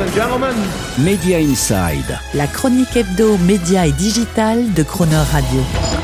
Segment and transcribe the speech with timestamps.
[0.00, 0.54] and gentlemen.
[0.98, 2.18] Media Inside.
[2.34, 5.97] La chronique hebdo, média et digital de Croner Radio.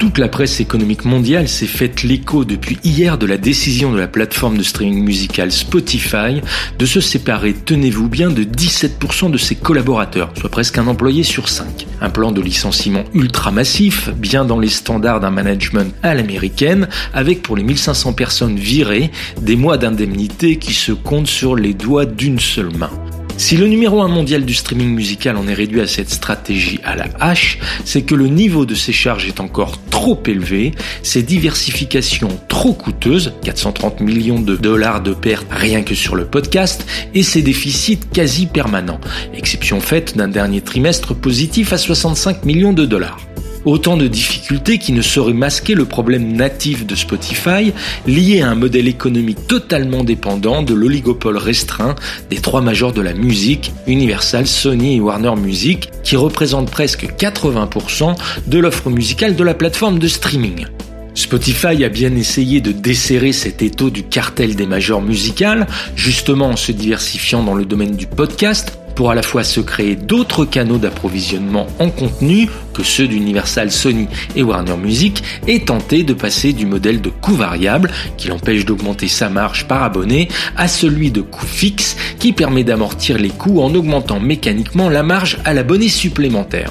[0.00, 4.08] Toute la presse économique mondiale s'est faite l'écho depuis hier de la décision de la
[4.08, 6.40] plateforme de streaming musical Spotify
[6.80, 11.48] de se séparer, tenez-vous bien, de 17% de ses collaborateurs, soit presque un employé sur
[11.48, 11.86] 5.
[12.00, 17.40] Un plan de licenciement ultra massif, bien dans les standards d'un management à l'américaine, avec
[17.40, 22.40] pour les 1500 personnes virées, des mois d'indemnité qui se comptent sur les doigts d'une
[22.40, 22.90] seule main.
[23.36, 26.94] Si le numéro 1 mondial du streaming musical en est réduit à cette stratégie à
[26.94, 32.38] la hache, c'est que le niveau de ses charges est encore trop élevé, ses diversifications
[32.48, 37.42] trop coûteuses, 430 millions de dollars de pertes rien que sur le podcast, et ses
[37.42, 39.00] déficits quasi permanents,
[39.34, 43.18] exception faite d'un dernier trimestre positif à 65 millions de dollars.
[43.64, 47.72] Autant de difficultés qui ne sauraient masquer le problème natif de Spotify,
[48.06, 51.94] lié à un modèle économique totalement dépendant de l'oligopole restreint
[52.28, 58.14] des trois majors de la musique, Universal, Sony et Warner Music, qui représentent presque 80%
[58.46, 60.66] de l'offre musicale de la plateforme de streaming.
[61.14, 66.56] Spotify a bien essayé de desserrer cet étau du cartel des majors musicales, justement en
[66.56, 70.78] se diversifiant dans le domaine du podcast, pour à la fois se créer d'autres canaux
[70.78, 76.66] d'approvisionnement en contenu que ceux d'Universal, Sony et Warner Music et tenter de passer du
[76.66, 81.46] modèle de coût variable qui l'empêche d'augmenter sa marge par abonné à celui de coût
[81.46, 86.70] fixe qui permet d'amortir les coûts en augmentant mécaniquement la marge à l'abonné supplémentaire.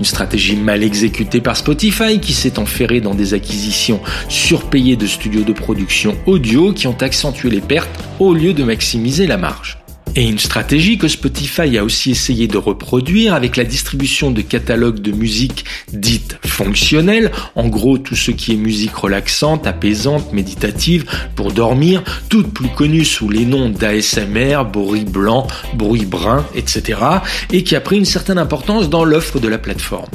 [0.00, 5.44] Une stratégie mal exécutée par Spotify qui s'est enferré dans des acquisitions surpayées de studios
[5.44, 9.83] de production audio qui ont accentué les pertes au lieu de maximiser la marge.
[10.16, 15.00] Et une stratégie que Spotify a aussi essayé de reproduire avec la distribution de catalogues
[15.00, 21.52] de musique dite fonctionnelle, en gros tout ce qui est musique relaxante, apaisante, méditative, pour
[21.52, 27.00] dormir, toutes plus connues sous les noms d'ASMR, bruit blanc, bruit brun, etc.,
[27.52, 30.10] et qui a pris une certaine importance dans l'offre de la plateforme.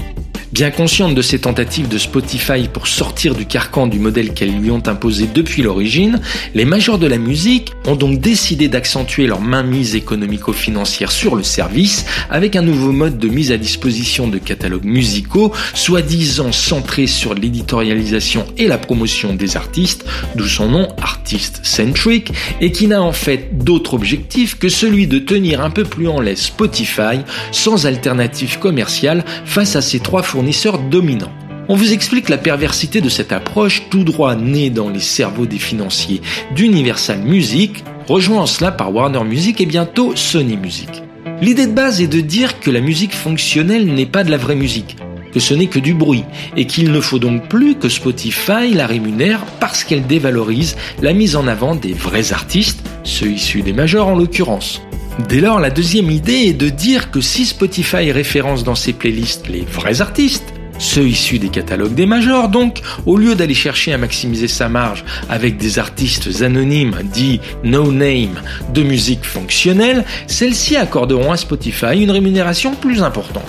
[0.59, 4.71] Bien consciente de ces tentatives de Spotify pour sortir du carcan du modèle qu'elles lui
[4.71, 6.19] ont imposé depuis l'origine,
[6.53, 12.03] les majors de la musique ont donc décidé d'accentuer leur mainmise économico-financière sur le service
[12.29, 18.45] avec un nouveau mode de mise à disposition de catalogues musicaux, soi-disant centré sur l'éditorialisation
[18.57, 20.03] et la promotion des artistes,
[20.35, 25.19] d'où son nom Artist Centric, et qui n'a en fait d'autre objectif que celui de
[25.19, 27.21] tenir un peu plus en laisse Spotify
[27.53, 30.48] sans alternative commerciale face à ces trois fournisseurs
[30.89, 31.31] dominants.
[31.67, 35.59] On vous explique la perversité de cette approche tout droit née dans les cerveaux des
[35.59, 36.21] financiers
[36.55, 40.89] d'Universal Music, rejoint en cela par Warner Music et bientôt Sony Music.
[41.41, 44.55] L'idée de base est de dire que la musique fonctionnelle n'est pas de la vraie
[44.55, 44.97] musique,
[45.31, 46.23] que ce n'est que du bruit,
[46.57, 51.35] et qu'il ne faut donc plus que Spotify la rémunère parce qu'elle dévalorise la mise
[51.35, 54.81] en avant des vrais artistes, ceux issus des majors en l'occurrence.
[55.27, 59.47] Dès lors, la deuxième idée est de dire que si Spotify référence dans ses playlists
[59.49, 63.97] les vrais artistes, ceux issus des catalogues des majors donc, au lieu d'aller chercher à
[63.97, 68.41] maximiser sa marge avec des artistes anonymes dits no name
[68.73, 73.43] de musique fonctionnelle, celles-ci accorderont à Spotify une rémunération plus importante.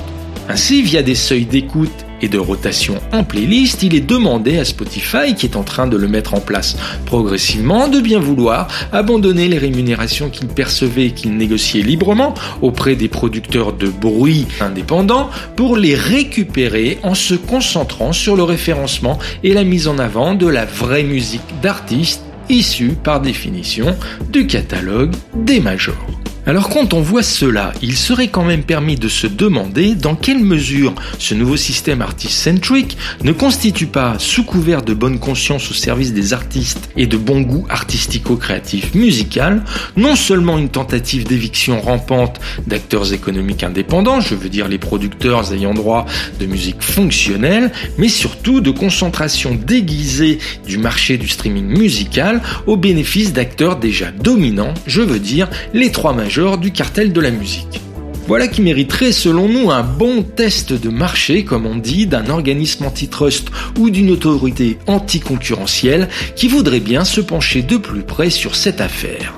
[0.48, 5.34] Ainsi, via des seuils d'écoute et de rotation en playlist, il est demandé à Spotify,
[5.34, 6.76] qui est en train de le mettre en place
[7.06, 13.08] progressivement, de bien vouloir abandonner les rémunérations qu'il percevait et qu'il négociait librement auprès des
[13.08, 19.64] producteurs de bruit indépendants pour les récupérer en se concentrant sur le référencement et la
[19.64, 23.96] mise en avant de la vraie musique d'artistes issus par définition
[24.30, 26.19] du catalogue des majors.
[26.46, 30.42] Alors quand on voit cela, il serait quand même permis de se demander dans quelle
[30.42, 36.14] mesure ce nouveau système artist-centric ne constitue pas, sous couvert de bonne conscience au service
[36.14, 39.62] des artistes et de bon goût artistico-créatif musical,
[39.98, 45.74] non seulement une tentative d'éviction rampante d'acteurs économiques indépendants, je veux dire les producteurs ayant
[45.74, 46.06] droit
[46.40, 53.34] de musique fonctionnelle, mais surtout de concentration déguisée du marché du streaming musical au bénéfice
[53.34, 57.80] d'acteurs déjà dominants, je veux dire les trois majeurs du cartel de la musique.
[58.28, 62.84] Voilà qui mériterait selon nous un bon test de marché, comme on dit, d'un organisme
[62.84, 68.80] antitrust ou d'une autorité anticoncurrentielle qui voudrait bien se pencher de plus près sur cette
[68.80, 69.34] affaire.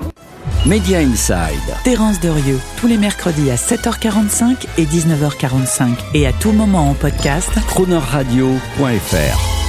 [0.67, 1.73] Media Inside.
[1.83, 7.49] Terence Derieux, tous les mercredis à 7h45 et 19h45 et à tout moment en podcast.
[7.65, 9.62] Cronerradio.fr